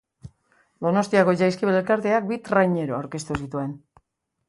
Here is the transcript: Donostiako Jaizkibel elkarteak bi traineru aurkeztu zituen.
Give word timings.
Donostiako 0.85 1.35
Jaizkibel 1.43 1.79
elkarteak 1.83 2.29
bi 2.33 2.41
traineru 2.51 2.99
aurkeztu 3.01 3.43
zituen. 3.47 3.81